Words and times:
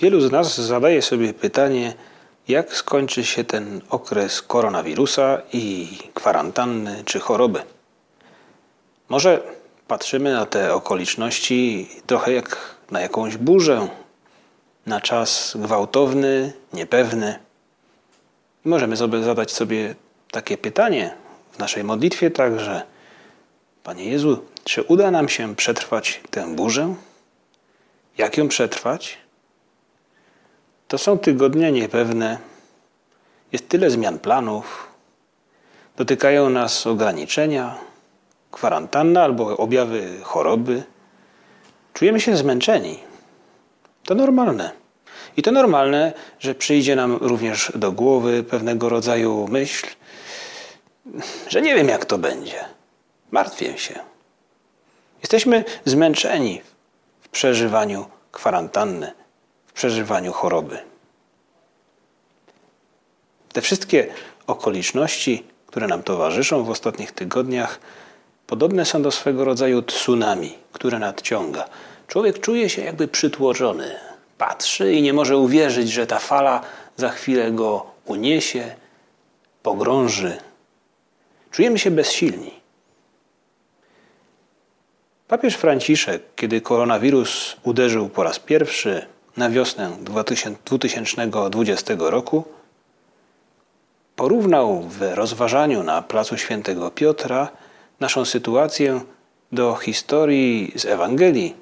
Wielu 0.00 0.20
z 0.20 0.32
nas 0.32 0.60
zadaje 0.60 1.02
sobie 1.02 1.34
pytanie, 1.34 1.94
jak 2.48 2.72
skończy 2.72 3.24
się 3.24 3.44
ten 3.44 3.80
okres 3.90 4.42
koronawirusa 4.42 5.42
i 5.52 5.98
kwarantanny 6.14 7.02
czy 7.04 7.20
choroby. 7.20 7.62
Może 9.08 9.42
patrzymy 9.88 10.32
na 10.32 10.46
te 10.46 10.74
okoliczności 10.74 11.88
trochę 12.06 12.32
jak 12.32 12.76
na 12.90 13.00
jakąś 13.00 13.36
burzę, 13.36 13.88
na 14.86 15.00
czas 15.00 15.56
gwałtowny, 15.56 16.52
niepewny. 16.72 17.38
Możemy 18.64 18.96
sobie 18.96 19.22
zadać 19.22 19.52
sobie 19.52 19.94
takie 20.30 20.58
pytanie 20.58 21.14
w 21.52 21.58
naszej 21.58 21.84
modlitwie 21.84 22.30
także. 22.30 22.82
Panie 23.82 24.04
Jezu, 24.04 24.44
czy 24.64 24.82
uda 24.82 25.10
nam 25.10 25.28
się 25.28 25.56
przetrwać 25.56 26.20
tę 26.30 26.54
burzę? 26.54 26.94
Jak 28.18 28.36
ją 28.36 28.48
przetrwać? 28.48 29.25
To 30.88 30.98
są 30.98 31.18
tygodnie 31.18 31.72
niepewne. 31.72 32.38
Jest 33.52 33.68
tyle 33.68 33.90
zmian 33.90 34.18
planów. 34.18 34.88
Dotykają 35.96 36.50
nas 36.50 36.86
ograniczenia, 36.86 37.78
kwarantanna 38.50 39.22
albo 39.22 39.56
objawy 39.56 40.20
choroby. 40.22 40.82
Czujemy 41.92 42.20
się 42.20 42.36
zmęczeni. 42.36 42.98
To 44.04 44.14
normalne. 44.14 44.70
I 45.36 45.42
to 45.42 45.52
normalne, 45.52 46.12
że 46.38 46.54
przyjdzie 46.54 46.96
nam 46.96 47.16
również 47.16 47.72
do 47.74 47.92
głowy 47.92 48.42
pewnego 48.42 48.88
rodzaju 48.88 49.48
myśl, 49.50 49.86
że 51.48 51.62
nie 51.62 51.74
wiem, 51.74 51.88
jak 51.88 52.04
to 52.04 52.18
będzie. 52.18 52.64
Martwię 53.30 53.78
się. 53.78 53.94
Jesteśmy 55.20 55.64
zmęczeni 55.84 56.62
w 57.20 57.28
przeżywaniu 57.28 58.06
kwarantanny, 58.32 59.12
przeżywaniu 59.76 60.32
choroby. 60.32 60.78
Te 63.52 63.60
wszystkie 63.60 64.06
okoliczności, 64.46 65.44
które 65.66 65.86
nam 65.86 66.02
towarzyszą 66.02 66.64
w 66.64 66.70
ostatnich 66.70 67.12
tygodniach, 67.12 67.80
podobne 68.46 68.84
są 68.84 69.02
do 69.02 69.10
swego 69.10 69.44
rodzaju 69.44 69.82
tsunami, 69.82 70.54
które 70.72 70.98
nadciąga. 70.98 71.68
Człowiek 72.08 72.40
czuje 72.40 72.70
się 72.70 72.82
jakby 72.82 73.08
przytłoczony. 73.08 73.96
Patrzy 74.38 74.92
i 74.92 75.02
nie 75.02 75.12
może 75.12 75.38
uwierzyć, 75.38 75.90
że 75.90 76.06
ta 76.06 76.18
fala 76.18 76.60
za 76.96 77.08
chwilę 77.08 77.52
go 77.52 77.86
uniesie, 78.04 78.74
pogrąży. 79.62 80.36
Czujemy 81.50 81.78
się 81.78 81.90
bezsilni. 81.90 82.52
Papież 85.28 85.54
Franciszek, 85.54 86.22
kiedy 86.36 86.60
koronawirus 86.60 87.56
uderzył 87.62 88.08
po 88.08 88.22
raz 88.22 88.38
pierwszy 88.38 89.15
na 89.36 89.50
wiosnę 89.50 89.96
2020 90.00 91.94
roku, 91.98 92.44
porównał 94.16 94.82
w 94.82 95.00
rozważaniu 95.00 95.82
na 95.82 96.02
placu 96.02 96.36
Świętego 96.36 96.90
Piotra 96.90 97.48
naszą 98.00 98.24
sytuację 98.24 99.00
do 99.52 99.74
historii 99.74 100.72
z 100.76 100.84
Ewangelii, 100.84 101.54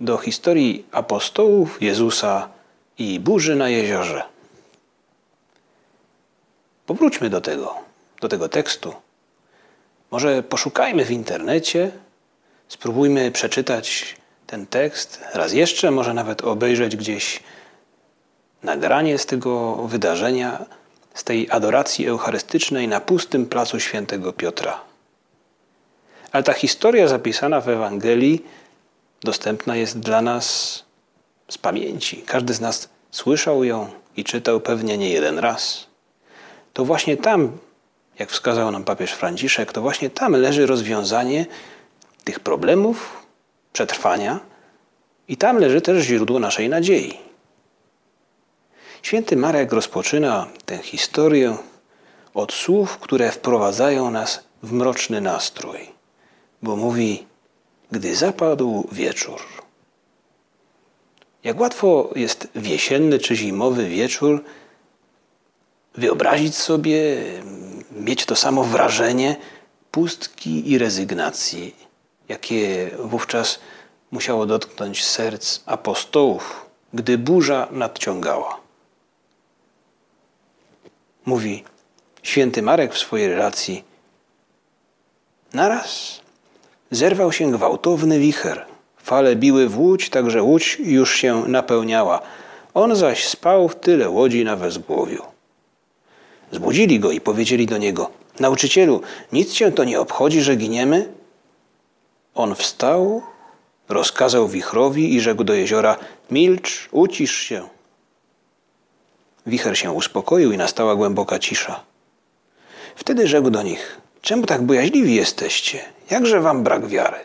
do 0.00 0.18
historii 0.18 0.86
apostołów 0.92 1.82
Jezusa 1.82 2.48
i 2.98 3.20
burzy 3.20 3.56
na 3.56 3.68
jeziorze. 3.68 4.22
Powróćmy 6.86 7.30
do 7.30 7.40
tego, 7.40 7.74
do 8.20 8.28
tego 8.28 8.48
tekstu. 8.48 8.94
Może 10.10 10.42
poszukajmy 10.42 11.04
w 11.04 11.10
internecie, 11.10 11.90
spróbujmy 12.68 13.30
przeczytać 13.30 14.16
ten 14.50 14.66
tekst 14.66 15.20
raz 15.34 15.52
jeszcze, 15.52 15.90
może 15.90 16.14
nawet 16.14 16.42
obejrzeć 16.42 16.96
gdzieś 16.96 17.42
nagranie 18.62 19.18
z 19.18 19.26
tego 19.26 19.74
wydarzenia, 19.74 20.64
z 21.14 21.24
tej 21.24 21.50
adoracji 21.50 22.06
eucharystycznej 22.06 22.88
na 22.88 23.00
pustym 23.00 23.46
placu 23.46 23.80
świętego 23.80 24.32
Piotra. 24.32 24.80
Ale 26.32 26.42
ta 26.42 26.52
historia 26.52 27.08
zapisana 27.08 27.60
w 27.60 27.68
Ewangelii 27.68 28.44
dostępna 29.22 29.76
jest 29.76 29.98
dla 29.98 30.22
nas 30.22 30.46
z 31.48 31.58
pamięci. 31.58 32.22
Każdy 32.26 32.54
z 32.54 32.60
nas 32.60 32.88
słyszał 33.10 33.64
ją 33.64 33.90
i 34.16 34.24
czytał 34.24 34.60
pewnie 34.60 34.98
nie 34.98 35.10
jeden 35.10 35.38
raz. 35.38 35.86
To 36.72 36.84
właśnie 36.84 37.16
tam, 37.16 37.58
jak 38.18 38.30
wskazał 38.30 38.70
nam 38.70 38.84
papież 38.84 39.12
Franciszek, 39.12 39.72
to 39.72 39.80
właśnie 39.80 40.10
tam 40.10 40.32
leży 40.32 40.66
rozwiązanie 40.66 41.46
tych 42.24 42.40
problemów, 42.40 43.19
przetrwania 43.72 44.40
i 45.28 45.36
tam 45.36 45.58
leży 45.58 45.80
też 45.80 46.04
źródło 46.04 46.38
naszej 46.38 46.68
nadziei. 46.68 47.18
Święty 49.02 49.36
Marek 49.36 49.72
rozpoczyna 49.72 50.46
tę 50.66 50.78
historię 50.78 51.56
od 52.34 52.52
słów, 52.52 52.98
które 52.98 53.32
wprowadzają 53.32 54.10
nas 54.10 54.44
w 54.62 54.72
mroczny 54.72 55.20
nastrój, 55.20 55.78
bo 56.62 56.76
mówi: 56.76 57.26
Gdy 57.90 58.16
zapadł 58.16 58.88
wieczór. 58.92 59.40
Jak 61.44 61.60
łatwo 61.60 62.10
jest 62.16 62.48
w 62.54 62.66
jesienny 62.66 63.18
czy 63.18 63.36
zimowy 63.36 63.88
wieczór 63.88 64.44
wyobrazić 65.94 66.56
sobie, 66.56 67.22
mieć 67.92 68.26
to 68.26 68.36
samo 68.36 68.64
wrażenie 68.64 69.36
pustki 69.90 70.70
i 70.70 70.78
rezygnacji, 70.78 71.89
jakie 72.30 72.90
wówczas 72.98 73.60
musiało 74.10 74.46
dotknąć 74.46 75.04
serc 75.04 75.60
apostołów, 75.66 76.66
gdy 76.94 77.18
burza 77.18 77.68
nadciągała. 77.70 78.60
Mówi 81.26 81.64
święty 82.22 82.62
Marek 82.62 82.94
w 82.94 82.98
swojej 82.98 83.28
relacji. 83.28 83.84
Naraz 85.54 86.20
zerwał 86.90 87.32
się 87.32 87.52
gwałtowny 87.52 88.18
wicher. 88.18 88.66
Fale 88.96 89.36
biły 89.36 89.68
w 89.68 89.78
łódź, 89.78 90.10
tak 90.10 90.30
że 90.30 90.42
łódź 90.42 90.76
już 90.80 91.14
się 91.14 91.44
napełniała. 91.48 92.20
On 92.74 92.96
zaś 92.96 93.28
spał 93.28 93.68
w 93.68 93.76
tyle 93.76 94.10
łodzi 94.10 94.44
na 94.44 94.56
wezgłowiu. 94.56 95.22
Zbudzili 96.52 97.00
go 97.00 97.10
i 97.10 97.20
powiedzieli 97.20 97.66
do 97.66 97.78
niego: 97.78 98.10
Nauczycielu, 98.40 99.00
nic 99.32 99.52
cię 99.52 99.72
to 99.72 99.84
nie 99.84 100.00
obchodzi, 100.00 100.40
że 100.42 100.56
giniemy? 100.56 101.19
On 102.34 102.54
wstał, 102.54 103.22
rozkazał 103.88 104.48
wichrowi 104.48 105.14
i 105.14 105.20
rzekł 105.20 105.44
do 105.44 105.54
jeziora: 105.54 105.96
Milcz, 106.30 106.88
ucisz 106.92 107.34
się. 107.34 107.68
Wicher 109.46 109.78
się 109.78 109.92
uspokoił 109.92 110.52
i 110.52 110.56
nastała 110.56 110.96
głęboka 110.96 111.38
cisza. 111.38 111.84
Wtedy 112.96 113.28
rzekł 113.28 113.50
do 113.50 113.62
nich: 113.62 114.00
Czemu 114.22 114.46
tak 114.46 114.62
bojaźliwi 114.62 115.14
jesteście? 115.14 115.84
Jakże 116.10 116.40
wam 116.40 116.62
brak 116.62 116.86
wiary? 116.86 117.18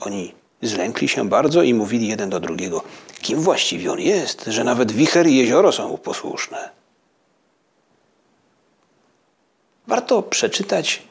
Oni 0.00 0.34
zlękli 0.62 1.08
się 1.08 1.28
bardzo 1.28 1.62
i 1.62 1.74
mówili 1.74 2.08
jeden 2.08 2.30
do 2.30 2.40
drugiego: 2.40 2.82
Kim 3.22 3.40
właściwie 3.40 3.92
on 3.92 4.00
jest, 4.00 4.44
że 4.44 4.64
nawet 4.64 4.92
wicher 4.92 5.26
i 5.26 5.36
jezioro 5.36 5.72
są 5.72 5.88
mu 5.88 5.98
posłuszne? 5.98 6.70
Warto 9.86 10.22
przeczytać 10.22 11.02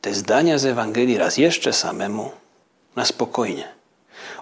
te 0.00 0.14
zdania 0.14 0.58
z 0.58 0.64
Ewangelii 0.64 1.18
raz 1.18 1.38
jeszcze 1.38 1.72
samemu, 1.72 2.30
na 2.96 3.04
spokojnie. 3.04 3.68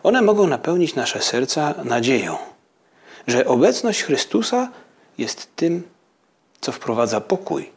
One 0.02 0.22
mogą 0.22 0.46
napełnić 0.46 0.94
nasze 0.94 1.22
serca 1.22 1.74
nadzieją, 1.84 2.36
że 3.26 3.46
obecność 3.46 4.02
Chrystusa 4.02 4.70
jest 5.18 5.56
tym, 5.56 5.82
co 6.60 6.72
wprowadza 6.72 7.20
pokój, 7.20 7.70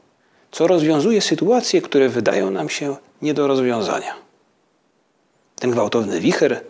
co 0.52 0.68
rozwiązuje 0.68 1.22
sytuacje, 1.22 1.82
które 1.82 2.10
wydają 2.10 2.52
nam 2.52 2.70
się 2.70 2.96
nie 3.22 3.34
do 3.34 3.48
rozwiązania. 3.48 4.14
Ten 5.60 5.72
gwałtowny 5.72 6.20
wicher 6.20 6.62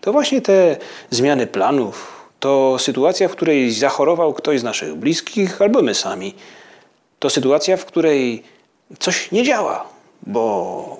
to 0.00 0.12
właśnie 0.12 0.42
te 0.42 0.76
zmiany 1.10 1.46
planów, 1.46 2.20
to 2.40 2.76
sytuacja, 2.78 3.28
w 3.28 3.32
której 3.32 3.72
zachorował 3.72 4.34
ktoś 4.34 4.60
z 4.60 4.62
naszych 4.62 4.94
bliskich 4.94 5.62
albo 5.62 5.82
my 5.82 5.94
sami. 5.94 6.34
To 7.18 7.30
sytuacja, 7.30 7.76
w 7.76 7.84
której 7.84 8.42
coś 8.98 9.32
nie 9.32 9.44
działa, 9.44 9.88
bo 10.22 10.96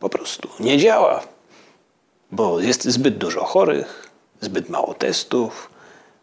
po 0.00 0.08
prostu 0.08 0.48
nie 0.60 0.78
działa, 0.78 1.22
bo 2.32 2.60
jest 2.60 2.84
zbyt 2.84 3.18
dużo 3.18 3.44
chorych, 3.44 4.10
zbyt 4.40 4.68
mało 4.68 4.94
testów, 4.94 5.70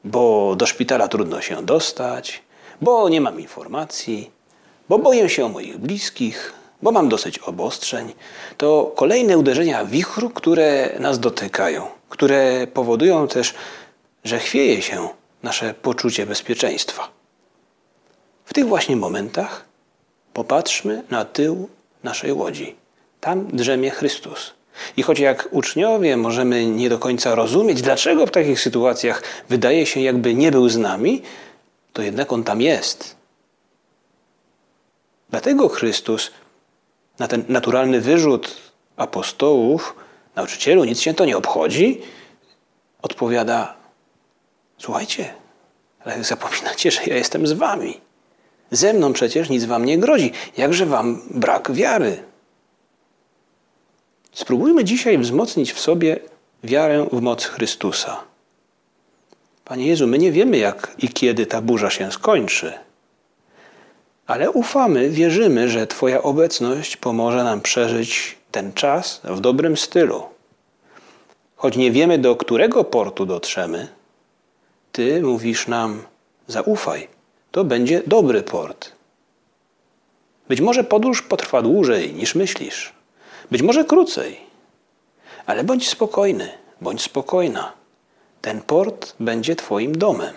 bo 0.04 0.56
do 0.56 0.66
szpitala 0.66 1.08
trudno 1.08 1.42
się 1.42 1.66
dostać, 1.66 2.44
bo 2.82 3.10
nie 3.10 3.22
mam 3.22 3.40
informacji, 3.40 4.32
bo 4.90 5.00
boję 5.00 5.30
się 5.30 5.46
o 5.46 5.50
moich 5.50 5.78
bliskich, 5.78 6.54
bo 6.82 6.92
mam 6.92 7.10
dosyć 7.10 7.40
obostrzeń. 7.40 8.14
To 8.58 8.92
kolejne 8.96 9.38
uderzenia 9.38 9.86
wichru, 9.86 10.30
które 10.30 10.96
nas 11.00 11.20
dotykają, 11.20 11.88
które 12.10 12.68
powodują 12.68 13.28
też, 13.28 13.54
że 14.24 14.40
chwieje 14.40 14.82
się 14.82 15.10
nasze 15.44 15.74
poczucie 15.74 16.26
bezpieczeństwa. 16.26 17.10
W 18.46 18.54
tych 18.54 18.68
właśnie 18.68 18.96
momentach 18.96 19.66
popatrzmy 20.34 21.04
na 21.10 21.26
tył 21.26 21.70
naszej 22.04 22.34
łodzi. 22.34 22.76
Tam 23.20 23.48
drzemie 23.48 23.92
Chrystus. 23.92 24.54
I 24.98 25.04
choć 25.04 25.20
jak 25.20 25.50
uczniowie 25.52 26.18
możemy 26.18 26.66
nie 26.66 26.90
do 26.90 27.00
końca 27.00 27.36
rozumieć, 27.36 27.82
dlaczego 27.82 28.26
w 28.26 28.32
takich 28.32 28.60
sytuacjach 28.60 29.24
wydaje 29.50 29.86
się, 29.86 30.02
jakby 30.02 30.34
nie 30.34 30.52
był 30.52 30.70
z 30.70 30.78
nami, 30.78 31.22
to 31.94 32.02
jednak 32.02 32.34
On 32.34 32.44
tam 32.44 32.62
jest. 32.62 33.16
Dlatego 35.30 35.70
Chrystus 35.70 36.32
na 37.20 37.28
ten 37.28 37.44
naturalny 37.48 38.02
wyrzut 38.02 38.56
apostołów, 38.98 39.96
nauczycielu, 40.36 40.84
nic 40.84 41.02
się 41.02 41.14
to 41.14 41.26
nie 41.26 41.38
obchodzi, 41.38 42.02
odpowiada: 43.02 43.76
Słuchajcie, 44.78 45.34
ale 46.06 46.24
zapominacie, 46.24 46.92
że 46.92 47.02
ja 47.06 47.16
jestem 47.16 47.48
z 47.48 47.54
wami. 47.54 48.02
Ze 48.74 48.94
mną 48.94 49.14
przecież 49.14 49.50
nic 49.50 49.66
wam 49.66 49.86
nie 49.86 49.98
grozi. 49.98 50.32
Jakże 50.58 50.86
wam 50.86 51.22
brak 51.30 51.72
wiary? 51.72 52.24
Spróbujmy 54.32 54.84
dzisiaj 54.84 55.18
wzmocnić 55.18 55.74
w 55.74 55.80
sobie 55.80 56.20
wiarę 56.64 57.08
w 57.12 57.22
moc 57.22 57.46
Chrystusa. 57.46 58.24
Panie 59.66 59.88
Jezu, 59.88 60.08
my 60.08 60.18
nie 60.18 60.32
wiemy, 60.32 60.58
jak 60.58 60.96
i 60.98 61.10
kiedy 61.10 61.46
ta 61.46 61.62
burza 61.62 61.90
się 61.90 62.12
skończy, 62.12 62.74
ale 64.28 64.52
ufamy, 64.52 65.10
wierzymy, 65.10 65.70
że 65.70 65.88
Twoja 65.88 66.24
obecność 66.24 66.98
pomoże 66.98 67.44
nam 67.44 67.62
przeżyć 67.62 68.38
ten 68.52 68.74
czas 68.74 69.22
w 69.24 69.40
dobrym 69.40 69.78
stylu. 69.78 70.24
Choć 71.56 71.78
nie 71.78 71.92
wiemy, 71.92 72.18
do 72.18 72.36
którego 72.36 72.84
portu 72.84 73.26
dotrzemy, 73.26 73.88
Ty 74.92 75.22
mówisz 75.22 75.68
nam: 75.68 76.04
zaufaj, 76.48 77.08
to 77.54 77.64
będzie 77.64 78.02
dobry 78.08 78.42
port. 78.42 78.92
Być 80.48 80.62
może 80.62 80.84
podróż 80.84 81.22
potrwa 81.22 81.62
dłużej 81.62 82.14
niż 82.14 82.36
myślisz, 82.36 82.94
być 83.52 83.62
może 83.62 83.86
krócej, 83.86 84.40
ale 85.46 85.64
bądź 85.64 85.90
spokojny, 85.90 86.50
bądź 86.82 87.02
spokojna. 87.02 87.74
Ten 88.42 88.62
port 88.62 89.16
będzie 89.20 89.56
Twoim 89.56 89.98
domem. 89.98 90.34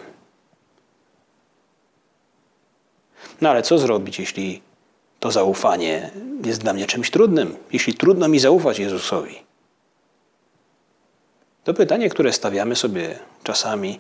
No 3.41 3.51
ale 3.51 3.63
co 3.63 3.79
zrobić, 3.79 4.19
jeśli 4.19 4.63
to 5.21 5.31
zaufanie 5.31 6.11
jest 6.45 6.61
dla 6.61 6.73
mnie 6.73 6.87
czymś 6.87 7.11
trudnym, 7.11 7.57
jeśli 7.73 7.95
trudno 7.95 8.29
mi 8.29 8.39
zaufać 8.39 8.79
Jezusowi? 8.79 9.43
To 11.65 11.75
pytanie, 11.75 12.09
które 12.11 12.33
stawiamy 12.33 12.77
sobie 12.77 13.19
czasami 13.43 13.99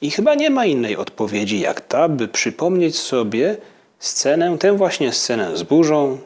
i 0.00 0.10
chyba 0.10 0.34
nie 0.34 0.50
ma 0.50 0.66
innej 0.66 0.96
odpowiedzi 0.96 1.60
jak 1.60 1.80
ta, 1.80 2.08
by 2.08 2.28
przypomnieć 2.28 2.98
sobie 2.98 3.56
scenę, 3.98 4.58
tę 4.58 4.76
właśnie 4.76 5.12
scenę 5.12 5.56
z 5.56 5.62
burzą, 5.62 6.18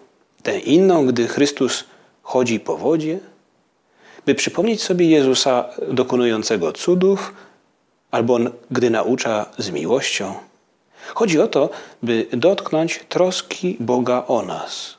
tę 0.42 0.58
inną, 0.58 1.06
gdy 1.06 1.28
Chrystus 1.28 1.84
chodzi 2.22 2.60
po 2.60 2.76
wodzie, 2.76 3.18
by 4.26 4.34
przypomnieć 4.34 4.82
sobie 4.82 5.06
Jezusa 5.06 5.68
dokonującego 5.88 6.72
cudów, 6.72 7.34
albo 8.10 8.38
gdy 8.70 8.90
naucza 8.90 9.46
z 9.58 9.70
miłością. 9.70 10.34
Chodzi 11.14 11.40
o 11.40 11.48
to, 11.48 11.70
by 12.02 12.26
dotknąć 12.32 13.00
troski 13.08 13.76
Boga 13.80 14.24
o 14.26 14.42
nas, 14.42 14.96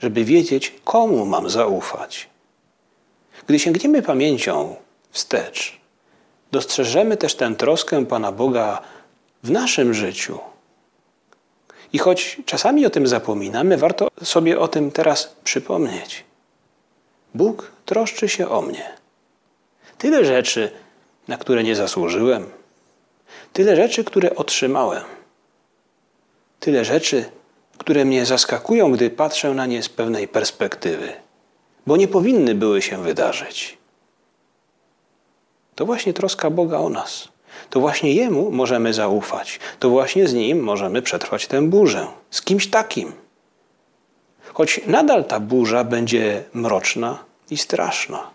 żeby 0.00 0.24
wiedzieć, 0.24 0.74
komu 0.84 1.26
mam 1.26 1.50
zaufać. 1.50 2.28
Gdy 3.46 3.58
sięgniemy 3.58 4.02
pamięcią 4.02 4.76
wstecz, 5.10 5.79
dostrzeżemy 6.52 7.16
też 7.16 7.34
tę 7.34 7.54
troskę 7.54 8.06
Pana 8.06 8.32
Boga 8.32 8.82
w 9.42 9.50
naszym 9.50 9.94
życiu. 9.94 10.38
I 11.92 11.98
choć 11.98 12.40
czasami 12.46 12.86
o 12.86 12.90
tym 12.90 13.06
zapominamy, 13.06 13.76
warto 13.76 14.08
sobie 14.22 14.58
o 14.58 14.68
tym 14.68 14.90
teraz 14.90 15.36
przypomnieć. 15.44 16.24
Bóg 17.34 17.72
troszczy 17.86 18.28
się 18.28 18.48
o 18.48 18.62
mnie. 18.62 18.92
Tyle 19.98 20.24
rzeczy, 20.24 20.70
na 21.28 21.36
które 21.36 21.64
nie 21.64 21.76
zasłużyłem, 21.76 22.46
tyle 23.52 23.76
rzeczy, 23.76 24.04
które 24.04 24.36
otrzymałem, 24.36 25.04
tyle 26.60 26.84
rzeczy, 26.84 27.24
które 27.78 28.04
mnie 28.04 28.26
zaskakują, 28.26 28.92
gdy 28.92 29.10
patrzę 29.10 29.54
na 29.54 29.66
nie 29.66 29.82
z 29.82 29.88
pewnej 29.88 30.28
perspektywy, 30.28 31.12
bo 31.86 31.96
nie 31.96 32.08
powinny 32.08 32.54
były 32.54 32.82
się 32.82 33.02
wydarzyć. 33.02 33.79
To 35.80 35.86
właśnie 35.86 36.12
troska 36.12 36.50
Boga 36.50 36.78
o 36.78 36.88
nas. 36.88 37.28
To 37.70 37.80
właśnie 37.80 38.14
Jemu 38.14 38.50
możemy 38.50 38.94
zaufać. 38.94 39.60
To 39.78 39.90
właśnie 39.90 40.28
z 40.28 40.34
Nim 40.34 40.60
możemy 40.60 41.02
przetrwać 41.02 41.46
tę 41.46 41.62
burzę. 41.62 42.06
Z 42.30 42.42
kimś 42.42 42.66
takim. 42.66 43.12
Choć 44.52 44.80
nadal 44.86 45.24
ta 45.24 45.40
burza 45.40 45.84
będzie 45.84 46.44
mroczna 46.54 47.24
i 47.50 47.56
straszna. 47.56 48.30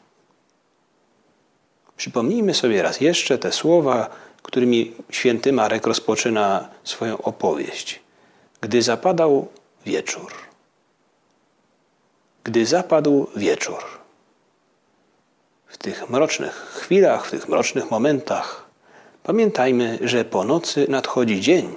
Przypomnijmy 1.98 2.54
sobie 2.54 2.82
raz 2.82 3.02
jeszcze 3.02 3.38
te 3.38 3.52
słowa, 3.52 4.10
którymi 4.44 4.94
święty 5.10 5.54
Marek 5.54 5.88
rozpoczyna 5.88 6.70
swoją 6.84 7.18
opowieść. 7.18 8.00
Gdy 8.62 8.82
zapadał 8.82 9.48
wieczór. 9.86 10.32
Gdy 12.44 12.66
zapadł 12.66 13.28
wieczór 13.36 14.05
w 15.68 15.78
tych 15.78 16.10
mrocznych 16.10 16.54
chwilach, 16.54 17.28
w 17.28 17.32
tych 17.32 17.50
mrocznych 17.50 17.92
momentach, 17.92 18.66
pamiętajmy, 19.24 20.00
że 20.02 20.26
po 20.26 20.44
nocy 20.44 20.86
nadchodzi 20.90 21.42
dzień. 21.42 21.76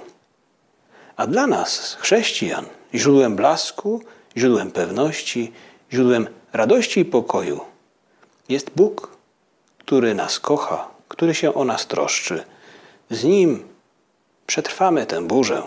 A 1.15 1.27
dla 1.27 1.47
nas, 1.47 1.97
chrześcijan, 1.99 2.65
źródłem 2.95 3.35
blasku, 3.35 4.03
źródłem 4.37 4.71
pewności, 4.71 5.51
źródłem 5.93 6.27
radości 6.53 6.99
i 6.99 7.05
pokoju 7.05 7.59
jest 8.49 8.71
Bóg, 8.75 9.17
który 9.77 10.15
nas 10.15 10.39
kocha, 10.39 10.87
który 11.07 11.35
się 11.35 11.53
o 11.53 11.65
nas 11.65 11.87
troszczy. 11.87 12.43
Z 13.09 13.23
Nim 13.23 13.67
przetrwamy 14.47 15.05
tę 15.05 15.21
burzę. 15.21 15.63